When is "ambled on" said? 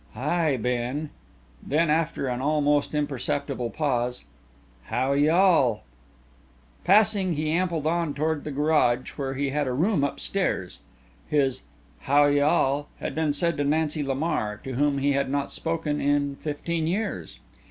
7.51-8.15